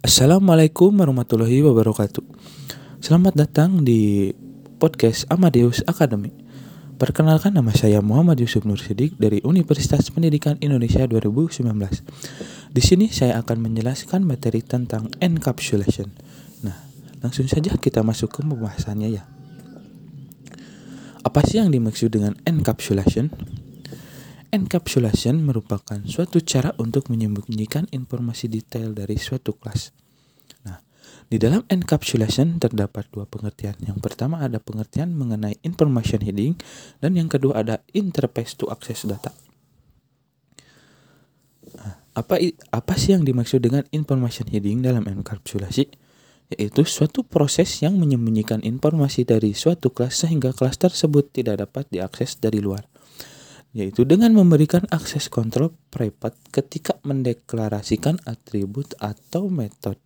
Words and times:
Assalamualaikum 0.00 0.96
warahmatullahi 0.96 1.60
wabarakatuh. 1.60 2.24
Selamat 3.04 3.36
datang 3.36 3.84
di 3.84 4.32
podcast 4.80 5.28
Amadeus 5.28 5.84
Academy. 5.84 6.32
Perkenalkan 6.96 7.52
nama 7.52 7.68
saya 7.76 8.00
Muhammad 8.00 8.40
Yusuf 8.40 8.64
Nur 8.64 8.80
Sidik 8.80 9.20
dari 9.20 9.44
Universitas 9.44 10.08
Pendidikan 10.08 10.56
Indonesia 10.64 11.04
2019. 11.04 11.68
Di 12.72 12.80
sini 12.80 13.12
saya 13.12 13.44
akan 13.44 13.60
menjelaskan 13.60 14.24
materi 14.24 14.64
tentang 14.64 15.12
encapsulation. 15.20 16.08
Nah, 16.64 16.80
langsung 17.20 17.44
saja 17.44 17.76
kita 17.76 18.00
masuk 18.00 18.32
ke 18.32 18.40
pembahasannya 18.40 19.20
ya. 19.20 19.28
Apa 21.20 21.44
sih 21.44 21.60
yang 21.60 21.68
dimaksud 21.68 22.08
dengan 22.08 22.40
encapsulation? 22.48 23.28
Encapsulation 24.50 25.46
merupakan 25.46 26.02
suatu 26.10 26.42
cara 26.42 26.74
untuk 26.82 27.06
menyembunyikan 27.06 27.86
informasi 27.94 28.50
detail 28.50 28.90
dari 28.90 29.14
suatu 29.14 29.54
kelas. 29.54 29.94
Nah, 30.66 30.82
di 31.30 31.38
dalam 31.38 31.62
encapsulation 31.70 32.58
terdapat 32.58 33.06
dua 33.14 33.30
pengertian. 33.30 33.78
Yang 33.78 34.02
pertama 34.02 34.42
ada 34.42 34.58
pengertian 34.58 35.14
mengenai 35.14 35.54
information 35.62 36.26
heading 36.26 36.58
dan 36.98 37.14
yang 37.14 37.30
kedua 37.30 37.62
ada 37.62 37.78
interface 37.94 38.58
to 38.58 38.66
access 38.74 39.06
data. 39.06 39.30
Nah, 41.78 42.02
apa 42.18 42.42
apa 42.74 42.94
sih 42.98 43.14
yang 43.14 43.22
dimaksud 43.22 43.62
dengan 43.62 43.86
information 43.94 44.50
heading 44.50 44.82
dalam 44.82 45.06
encapsulasi? 45.06 45.94
Yaitu 46.58 46.82
suatu 46.82 47.22
proses 47.22 47.70
yang 47.86 48.02
menyembunyikan 48.02 48.66
informasi 48.66 49.22
dari 49.22 49.54
suatu 49.54 49.94
kelas 49.94 50.26
sehingga 50.26 50.50
kelas 50.50 50.82
tersebut 50.82 51.30
tidak 51.30 51.62
dapat 51.62 51.86
diakses 51.94 52.34
dari 52.42 52.58
luar 52.58 52.89
yaitu 53.70 54.02
dengan 54.02 54.34
memberikan 54.34 54.82
akses 54.90 55.30
kontrol 55.30 55.74
private 55.94 56.36
ketika 56.50 56.98
mendeklarasikan 57.06 58.18
atribut 58.26 58.98
atau 58.98 59.46
metode. 59.46 60.02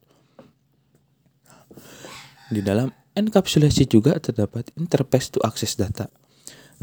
Di 2.53 2.61
dalam 2.61 2.93
enkapsulasi 3.17 3.89
juga 3.89 4.21
terdapat 4.21 4.69
interface 4.77 5.33
to 5.33 5.41
access 5.41 5.81
data. 5.81 6.13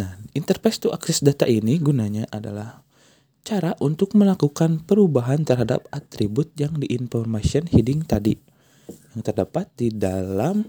Nah, 0.02 0.18
interface 0.34 0.82
to 0.82 0.90
access 0.90 1.22
data 1.22 1.46
ini 1.46 1.78
gunanya 1.78 2.26
adalah 2.34 2.82
cara 3.46 3.78
untuk 3.82 4.18
melakukan 4.18 4.82
perubahan 4.86 5.46
terhadap 5.46 5.86
atribut 5.90 6.54
yang 6.58 6.78
di 6.78 6.90
information 6.94 7.66
heading 7.70 8.06
tadi 8.06 8.38
yang 9.12 9.22
terdapat 9.26 9.68
di 9.76 9.92
dalam 9.92 10.64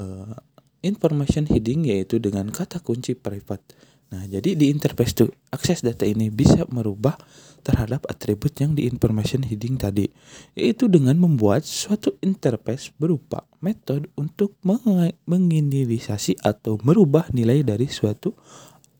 uh, 0.00 0.34
information 0.80 1.44
heading 1.48 1.88
yaitu 1.88 2.20
dengan 2.20 2.48
kata 2.48 2.80
kunci 2.80 3.16
private. 3.16 3.76
Nah, 4.10 4.26
jadi 4.26 4.58
di 4.58 4.74
interface 4.74 5.14
to 5.14 5.30
akses 5.54 5.86
data 5.86 6.02
ini 6.02 6.34
bisa 6.34 6.66
merubah 6.66 7.14
terhadap 7.62 8.10
atribut 8.10 8.50
yang 8.58 8.74
di 8.74 8.90
information 8.90 9.46
heading 9.46 9.78
tadi, 9.78 10.10
yaitu 10.58 10.90
dengan 10.90 11.14
membuat 11.14 11.62
suatu 11.62 12.18
interface 12.18 12.90
berupa 12.98 13.46
metode 13.62 14.10
untuk 14.18 14.58
menginisialisasi 15.30 16.42
atau 16.42 16.80
merubah 16.82 17.30
nilai 17.30 17.62
dari 17.62 17.86
suatu 17.86 18.34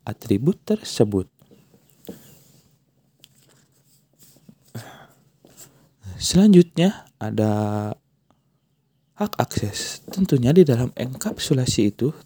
atribut 0.07 0.63
tersebut. 0.63 1.27
Selanjutnya 6.21 7.09
ada 7.17 7.51
hak 9.21 9.37
akses. 9.37 10.01
Tentunya 10.09 10.57
di 10.57 10.65
dalam 10.65 10.89
enkapsulasi 10.97 11.93
itu 11.93 12.17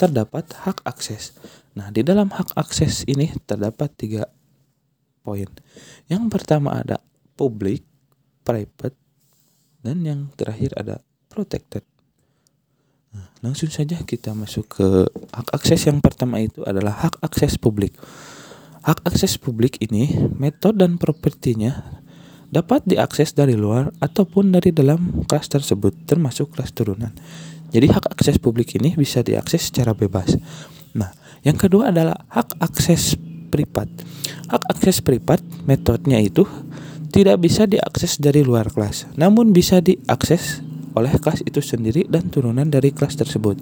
terdapat 0.00 0.48
hak 0.64 0.80
akses. 0.88 1.36
Nah, 1.76 1.92
di 1.92 2.00
dalam 2.00 2.32
hak 2.32 2.56
akses 2.56 3.04
ini 3.04 3.28
terdapat 3.44 3.92
tiga 3.92 4.24
poin. 5.20 5.48
Yang 6.08 6.24
pertama 6.32 6.80
ada 6.80 7.04
public, 7.36 7.84
private, 8.48 8.96
dan 9.84 10.00
yang 10.00 10.32
terakhir 10.32 10.72
ada 10.72 11.04
protected. 11.28 11.84
Nah, 13.12 13.28
langsung 13.44 13.68
saja 13.68 14.00
kita 14.00 14.32
masuk 14.32 14.72
ke 14.72 14.88
hak 15.36 15.48
akses 15.52 15.84
yang 15.84 16.00
pertama 16.00 16.40
itu 16.40 16.64
adalah 16.64 16.96
hak 16.96 17.20
akses 17.20 17.60
publik. 17.60 17.92
Hak 18.82 19.04
akses 19.04 19.36
publik 19.36 19.78
ini 19.84 20.32
metode 20.32 20.80
dan 20.80 20.96
propertinya 20.96 22.01
dapat 22.52 22.84
diakses 22.84 23.32
dari 23.32 23.56
luar 23.56 23.88
ataupun 23.98 24.52
dari 24.52 24.70
dalam 24.70 25.24
kelas 25.24 25.48
tersebut 25.48 26.04
termasuk 26.04 26.52
kelas 26.52 26.76
turunan. 26.76 27.10
Jadi 27.72 27.88
hak 27.88 28.12
akses 28.12 28.36
publik 28.36 28.76
ini 28.76 28.92
bisa 28.92 29.24
diakses 29.24 29.72
secara 29.72 29.96
bebas. 29.96 30.36
Nah, 30.92 31.08
yang 31.40 31.56
kedua 31.56 31.88
adalah 31.88 32.20
hak 32.28 32.60
akses 32.60 33.16
privat. 33.48 33.88
Hak 34.52 34.68
akses 34.68 35.00
privat 35.00 35.40
metodenya 35.64 36.20
itu 36.20 36.44
tidak 37.08 37.40
bisa 37.40 37.64
diakses 37.64 38.20
dari 38.20 38.44
luar 38.44 38.68
kelas, 38.68 39.08
namun 39.16 39.56
bisa 39.56 39.80
diakses 39.80 40.60
oleh 40.92 41.12
kelas 41.16 41.40
itu 41.48 41.64
sendiri 41.64 42.04
dan 42.04 42.28
turunan 42.28 42.68
dari 42.68 42.92
kelas 42.92 43.16
tersebut. 43.16 43.56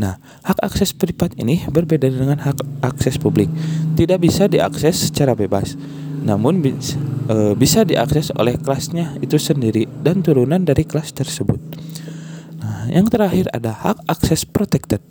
Nah, 0.00 0.16
hak 0.42 0.64
akses 0.64 0.96
privat 0.96 1.36
ini 1.36 1.60
berbeda 1.68 2.08
dengan 2.08 2.40
hak 2.40 2.64
akses 2.80 3.20
publik. 3.20 3.52
Tidak 3.94 4.16
bisa 4.16 4.48
diakses 4.48 5.12
secara 5.12 5.36
bebas, 5.36 5.76
namun 6.24 6.64
e, 6.64 7.36
bisa 7.54 7.84
diakses 7.84 8.32
oleh 8.34 8.56
kelasnya 8.56 9.20
itu 9.20 9.36
sendiri 9.36 9.84
dan 10.00 10.24
turunan 10.24 10.64
dari 10.64 10.88
kelas 10.88 11.12
tersebut. 11.12 11.60
Nah, 12.64 12.88
yang 12.88 13.12
terakhir 13.12 13.52
ada 13.52 13.76
hak 13.76 14.08
akses 14.08 14.48
protected. 14.48 15.04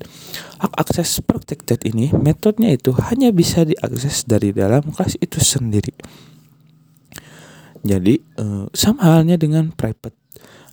Hak 0.58 0.74
akses 0.74 1.22
protected 1.22 1.86
ini 1.86 2.10
metodenya 2.18 2.74
itu 2.74 2.98
hanya 2.98 3.30
bisa 3.30 3.62
diakses 3.62 4.26
dari 4.26 4.50
dalam 4.50 4.90
kelas 4.90 5.22
itu 5.22 5.38
sendiri. 5.38 5.94
Jadi 7.86 8.18
eh, 8.18 8.66
sama 8.74 9.14
halnya 9.14 9.38
dengan 9.38 9.70
private. 9.70 10.18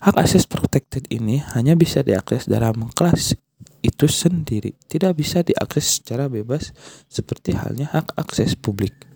Hak 0.00 0.16
akses 0.16 0.48
protected 0.48 1.04
ini 1.12 1.44
hanya 1.52 1.76
bisa 1.76 2.00
diakses 2.00 2.48
dalam 2.48 2.88
kelas 2.96 3.36
itu 3.84 4.08
sendiri, 4.08 4.72
tidak 4.88 5.20
bisa 5.20 5.44
diakses 5.44 6.00
secara 6.00 6.28
bebas 6.32 6.72
seperti 7.08 7.52
halnya 7.56 7.88
hak 7.92 8.16
akses 8.16 8.56
publik. 8.56 9.09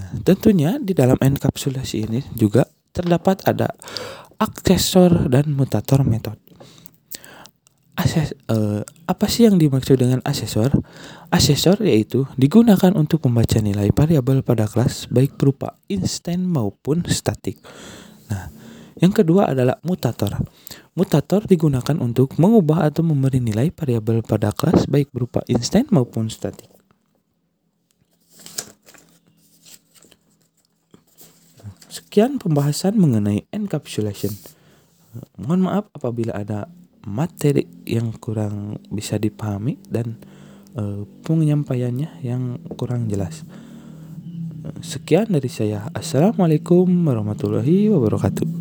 Nah, 0.00 0.16
tentunya 0.24 0.80
di 0.80 0.96
dalam 0.96 1.20
enkapsulasi 1.20 2.08
ini 2.08 2.24
juga 2.32 2.64
terdapat 2.96 3.44
ada 3.44 3.68
aksesor 4.40 5.28
dan 5.28 5.52
mutator 5.52 6.00
metode 6.00 6.40
ases 8.00 8.32
uh, 8.48 8.80
apa 9.04 9.28
sih 9.28 9.44
yang 9.44 9.60
dimaksud 9.60 10.00
dengan 10.00 10.24
asesor? 10.24 10.72
Asesor 11.28 11.84
yaitu 11.84 12.24
digunakan 12.40 12.96
untuk 12.96 13.28
membaca 13.28 13.60
nilai 13.60 13.92
variabel 13.92 14.40
pada 14.40 14.64
kelas 14.64 15.12
baik 15.12 15.36
berupa 15.36 15.76
instan 15.92 16.48
maupun 16.48 17.04
statik. 17.04 17.60
Nah, 18.32 18.48
yang 19.04 19.12
kedua 19.12 19.52
adalah 19.52 19.76
mutator. 19.84 20.32
Mutator 20.96 21.44
digunakan 21.44 21.96
untuk 22.00 22.34
mengubah 22.40 22.88
atau 22.88 23.04
memberi 23.04 23.38
nilai 23.44 23.68
variabel 23.70 24.24
pada 24.24 24.50
kelas 24.50 24.88
baik 24.88 25.12
berupa 25.12 25.44
instan 25.46 25.84
maupun 25.92 26.32
statik. 26.32 26.79
Sekian 32.10 32.42
pembahasan 32.42 32.98
mengenai 32.98 33.46
encapsulation. 33.54 34.34
Mohon 35.38 35.60
maaf 35.70 35.84
apabila 35.94 36.34
ada 36.34 36.66
materi 37.06 37.70
yang 37.86 38.10
kurang 38.18 38.82
bisa 38.90 39.14
dipahami 39.14 39.78
dan 39.86 40.18
uh, 40.74 41.06
penyampaiannya 41.22 42.18
yang 42.26 42.58
kurang 42.74 43.06
jelas. 43.06 43.46
Sekian 44.82 45.30
dari 45.30 45.46
saya. 45.46 45.86
Assalamualaikum 45.94 46.90
warahmatullahi 46.90 47.86
wabarakatuh. 47.94 48.59